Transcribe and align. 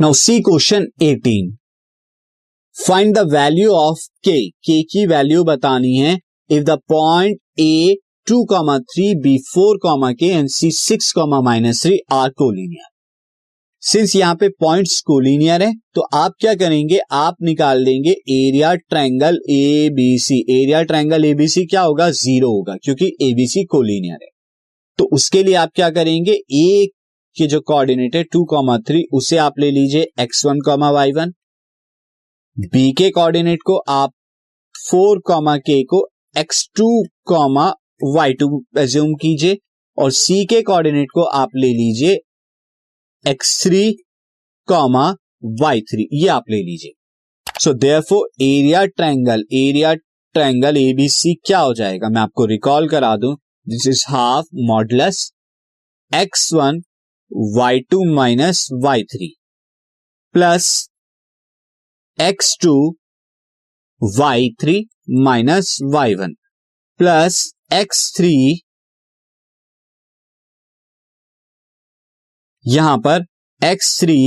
Now 0.00 0.12
C 0.12 0.38
question 0.40 0.84
18 1.02 1.46
find 2.76 3.14
the 3.14 3.18
value 3.32 3.70
of 3.70 4.00
K 4.24 4.36
K 4.48 4.82
की 4.82 5.04
value 5.06 5.44
बतानी 5.44 5.94
है. 5.96 6.12
If 6.50 6.64
the 6.64 6.76
point 6.88 7.38
A 7.60 7.96
two 8.28 8.44
comma 8.44 8.78
three 8.78 9.14
B 9.14 9.36
four 9.44 9.78
comma 9.82 10.10
K 10.12 10.26
and 10.26 10.48
C 10.48 10.70
six 10.70 11.12
comma 11.12 11.40
minus 11.40 11.82
three 11.82 11.98
are 12.12 12.28
collinear 12.30 12.86
since 13.82 14.14
यहाँ 14.16 14.34
पे 14.34 14.48
points 14.60 15.00
collinear 15.00 15.62
है 15.62 15.72
तो 15.94 16.00
आप 16.00 16.34
क्या 16.40 16.54
करेंगे? 16.54 16.98
आप 17.12 17.36
निकाल 17.42 17.84
देंगे 17.84 18.10
area 18.10 18.74
triangle 18.74 19.38
A 19.50 19.88
B 19.96 20.18
C 20.18 20.38
area 20.50 20.82
triangle 20.82 21.46
C 21.46 21.64
क्या 21.66 21.80
होगा? 21.80 22.10
ज़ीरो 22.10 22.50
होगा, 22.50 22.76
क्योंकि 22.84 23.06
एबीसी 23.22 23.64
कोलिनियर 23.64 24.18
है. 24.22 24.28
तो 24.98 25.08
उसके 25.12 25.42
लिए 25.42 25.54
आप 25.54 25.72
क्या 25.74 25.90
करेंगे? 25.90 26.38
ए 26.52 26.88
के 27.38 27.46
जो 27.46 27.60
कोऑर्डिनेट 27.60 28.16
है 28.16 28.22
टू 28.24 28.44
कॉमा 28.44 28.78
थ्री 28.78 29.02
उसे 29.12 29.36
आप 29.38 29.58
ले 29.58 29.70
लीजिए 29.70 30.06
X 30.20 30.44
one 30.46 30.60
comma 30.60 30.90
Y 30.90 31.12
one 31.12 31.32
B 32.56 32.92
के 32.92 33.10
कोऑर्डिनेट 33.10 33.62
को 33.66 33.76
आप 33.88 34.12
फोर 34.74 35.18
कॉमा 35.26 35.56
के 35.58 35.82
को 35.84 36.06
X 36.38 36.68
two 36.76 36.88
comma 37.26 37.68
Y 38.04 38.32
two 38.32 38.64
assume 38.78 39.14
कीजिए 39.14 39.58
और 39.98 40.10
सी 40.12 40.44
के 40.46 40.60
कोऑर्डिनेट 40.62 41.08
को 41.14 41.22
आप 41.36 41.56
ले 41.56 41.68
लीजिए 41.74 42.18
X 43.24 43.62
three 43.62 43.92
comma 44.68 45.08
Y 45.60 45.80
three 45.80 46.08
ये 46.12 46.28
आप 46.28 46.44
ले 46.50 46.62
लीजिए। 46.62 46.92
So 47.60 47.72
there 47.74 48.00
four 48.00 48.28
area 48.42 48.84
triangle 48.86 49.44
area 49.52 49.94
triangle 49.94 50.76
ABC 50.76 51.34
क्या 51.44 51.58
हो 51.58 51.74
जाएगा? 51.74 52.08
मैं 52.08 52.20
आपको 52.20 52.44
रिकॉल 52.46 52.88
करा 52.88 53.16
दूँ। 53.16 53.34
This 53.66 53.86
is 53.88 54.04
half 54.08 54.46
modulus 54.66 55.30
X 56.12 56.52
one 56.54 56.80
Y 57.30 57.80
two 57.90 58.04
minus 58.14 58.66
Y 58.84 59.02
three 59.04 59.34
plus 60.34 60.68
X 62.18 62.56
two 62.62 62.74
Y 64.02 64.48
three 64.60 64.78
minus 65.24 65.76
Y 65.92 66.14
one 66.14 66.34
plus 67.00 67.42
X 67.72 68.12
three 68.16 68.32
यहाँ 72.64 72.96
पर 72.98 73.24
X 73.62 73.98
three 74.00 74.18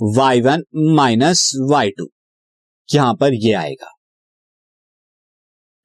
Y 0.00 0.40
one 0.40 0.62
minus 0.94 1.50
Y 1.70 1.90
two 1.90 2.08
यहाँ 2.88 3.14
पर 3.14 3.34
ये 3.34 3.52
आएगा। 3.54 3.90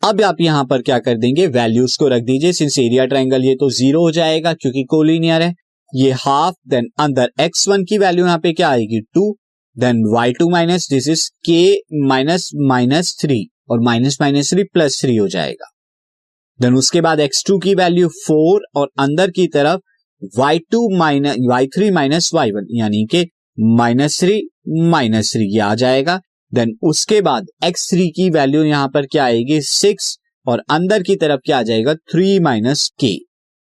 अब 0.04 0.22
आप 0.22 0.42
यहाँ 0.42 0.66
पर 0.66 0.82
क्या 0.82 0.98
कर 1.00 1.18
देंगे? 1.18 1.48
वैल्यूज़ 1.48 1.98
को 2.00 2.08
रख 2.08 2.22
दीजिए। 2.24 2.54
सिंस 2.54 2.78
एरिया 2.80 3.06
ट्रायंगल 3.06 3.46
ये 3.46 3.56
तो 3.56 3.70
ज़ीरो 3.70 4.02
हो 4.02 4.12
जाएगा 4.12 4.54
क्योंकि 4.54 4.84
कोलिनियर 4.90 5.42
है। 5.42 5.54
ये 5.94 6.12
हाफ़ 6.14 6.56
देन 6.70 6.88
अंदर 7.00 7.32
एक्स 7.42 7.68
वन 7.68 7.84
की 7.84 7.98
वैल्यू 7.98 8.26
यहाँ 8.26 8.40
पे 8.40 8.52
क्या 8.54 8.70
आएगी? 8.70 9.00
Two 9.14 9.32
then 9.78 10.04
Y 10.14 10.34
two 10.34 10.50
minus 10.50 10.88
this 10.90 11.08
is 11.08 11.30
K 11.46 12.06
minus 12.08 12.50
minus 12.70 13.16
three 13.22 13.40
और 13.70 13.82
minus 13.84 14.18
minus 14.22 14.50
three 14.54 14.64
plus 14.64 15.00
three 15.02 15.16
हो 15.16 15.28
जाएगा। 15.28 15.70
देन 16.60 16.76
उसके 16.76 17.02
बाद 17.02 17.20
एक्स 17.20 17.44
टू 17.48 17.58
की 17.60 17.74
वैल्यू 17.76 18.08
फोर 18.18 18.68
और 18.76 18.90
अंदर 19.00 19.32
की 19.32 19.48
तरफ़ 19.48 19.82
Y 20.38 20.60
two 20.72 20.88
minus 20.98 21.36
Y 21.50 21.68
three 21.68 21.90
minus 21.92 22.32
Y 22.34 22.52
one 22.52 22.68
यानी 22.72 23.06
कि 23.12 23.26
माइनस 23.58 24.20
थ्री 24.20 24.42
माइनस 24.90 25.34
थ्री 25.34 25.54
ये 25.56 25.60
आ 25.60 25.74
जाएगा। 25.76 26.20
देन 26.52 26.78
उसके 26.84 27.22
बाद 27.22 27.48
एक्स 27.66 27.90
थ्री 27.90 28.10
की 28.10 28.30
वैल्यू 28.30 28.64
यहाँ 28.64 28.88
पर 28.88 29.06
क्या 29.06 29.24
आएगी? 29.24 29.62
सिक्स 29.62 30.18
और 30.46 30.64
अंदर 30.72 31.04
की 31.04 31.16
तरफ़ 31.16 31.40
क्या 31.46 31.60
आ 31.60 31.64
जाएगा? 31.64 31.94
थ्री 31.94 32.40
माइनस 32.40 32.90
के 33.00 33.16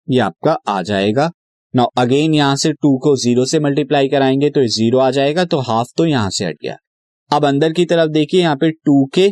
ये 0.07 0.19
आपका 0.21 0.57
आ 0.67 0.81
जाएगा। 0.83 1.31
नाउ 1.73 1.87
अगेन 1.97 2.33
यहाँ 2.33 2.55
से 2.55 2.71
टू 2.73 2.97
को 2.97 3.15
ज़ीरो 3.17 3.45
से 3.45 3.59
मल्टीप्लाई 3.59 4.07
कराएँगे 4.09 4.49
तो 4.49 4.65
ज़ीरो 4.67 4.99
आ 4.99 5.09
जाएगा 5.11 5.43
तो 5.45 5.59
हाफ़ 5.61 5.87
तो 5.97 6.05
यहाँ 6.05 6.29
से 6.29 6.45
हट 6.45 6.55
गया। 6.63 6.75
अब 7.31 7.45
अंदर 7.45 7.73
की 7.73 7.85
तरफ़ 7.85 8.09
देखिए, 8.11 8.41
यहाँ 8.41 8.55
पे 8.55 8.69
two 8.71 9.05
K 9.13 9.27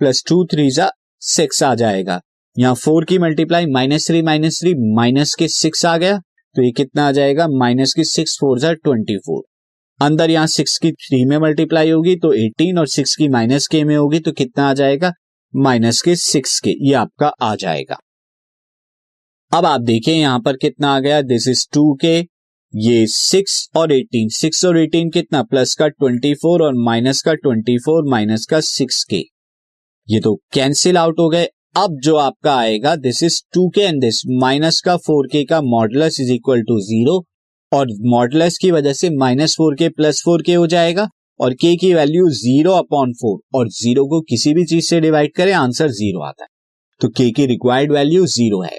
plus 0.00 0.22
two 0.28 0.44
three 0.44 0.70
जा 0.70 0.88
सिक्स 1.22 1.62
आ 1.62 1.74
जाएगा। 1.74 2.20
यहाँ 2.56 2.74
फोर 2.74 3.04
की 3.04 3.18
multiply 3.18 3.66
minus 3.66 4.06
three 4.06 4.22
minus 4.22 4.60
three 4.60 4.74
minus 4.94 5.34
K 5.34 5.48
six 5.50 5.84
आ 5.86 5.96
गया 5.96 6.18
तो 6.56 6.62
ये 6.62 6.70
कितना 6.72 7.06
आ 7.08 7.12
जाएगा? 7.12 7.48
माइनस 7.50 7.94
की 7.94 8.04
सिक्स 8.06 8.36
फोर 8.40 8.58
जार 8.58 8.74
ट्वेंटी 8.74 9.16
फोर 9.18 9.42
अंदर 10.00 10.30
यहाँ 10.30 10.46
सिक्स 10.46 10.78
की 10.78 10.92
थ्री 10.92 11.24
में 11.24 11.38
मल्टीप्लाई 11.38 11.90
होगी 11.90 12.16
तो 12.16 12.32
एटीन 12.36 12.78
और 12.78 12.86
सिक्स 12.88 13.16
की 13.16 13.28
माइनस 13.28 13.66
के 13.66 13.84
में 13.84 13.96
होगी 13.96 14.18
तो 14.20 14.32
कितना 14.32 14.68
आ 14.68 14.74
जाएगा? 14.74 15.12
माइनस 15.54 16.02
के 16.02 16.14
सिक्स 16.16 16.58
के, 16.60 16.70
ये 16.80 16.94
आपका 16.94 17.32
आ 17.42 17.54
जाएगा। 17.56 17.98
अब 19.52 19.66
आप 19.66 19.80
देखिए 19.80 20.14
यहाँ 20.14 20.40
पर 20.40 20.56
कितना 20.56 20.88
आ 20.94 20.98
गया। 21.00 21.20
दिस 21.22 21.46
इज़ 21.48 21.64
टू 21.74 21.82
के 22.00 22.16
ये 22.74 23.06
सिक्स 23.06 23.68
और 23.76 23.92
एटीन 23.92 24.28
सिक्स 24.28 24.64
और 24.64 24.78
एटीन 24.78 25.10
कितना? 25.10 25.42
प्लस 25.42 25.74
का 25.74 25.86
ट्वेंटी 25.88 26.32
फोर 26.34 26.62
और 26.62 26.74
माइनस 26.78 27.20
का 27.22 27.34
ट्वेंटी 27.34 27.76
फोर 27.78 28.08
माइनस 28.10 28.44
का 28.46 28.58
सिक्स 28.60 29.02
के 29.04 29.16
ये 30.08 30.20
तो 30.20 30.34
कैंसिल 30.52 30.96
आउट 30.96 31.20
हो 31.20 31.28
गए। 31.28 31.44
अब 31.76 31.98
जो 32.04 32.16
आपका 32.16 32.54
आएगा 32.54 32.94
this 32.96 33.22
is 33.22 33.40
two 33.54 33.68
K 33.68 33.80
and 33.80 34.00
this 34.00 34.20
minus 34.40 34.80
का 34.80 34.96
फोर 34.96 35.26
के 35.32 35.42
का 35.44 35.60
modulus 35.64 36.20
is 36.20 36.32
equal 36.32 36.62
to 36.62 36.78
zero 36.80 37.16
और 37.72 37.92
मॉडलस 38.06 38.58
की 38.58 38.70
वजह 38.70 38.92
से 38.92 39.10
minus 39.16 39.54
four 39.58 39.74
K 39.74 39.88
plus 39.90 40.22
four 40.24 40.42
K 40.42 40.54
हो 40.54 40.66
जाएगा 40.66 41.08
और 41.40 41.54
के 41.54 41.74
की 41.76 41.92
वैल्यू 41.94 42.28
ज़ीरो 42.34 42.72
अपॉन 42.74 43.12
फोर 43.12 43.40
और 43.58 43.68
ज़ीरो 43.70 44.04
को 44.06 44.20
किसी 44.28 44.52
भी 44.54 44.64
चीज़ 44.64 44.84
से 44.84 45.00
डिवाइड 45.00 45.34
करें 45.36 45.52
आंसर 45.54 45.90
ज़ीरो 45.92 46.22
आता 46.22 46.44
है। 46.44 46.48
तो 47.00 47.08
के 47.08 47.30
की 47.30 47.46
रिक्वायर्ड 47.46 47.92
वैल्यू 47.92 48.26
ज़ीरो 48.26 48.60
है। 48.62 48.78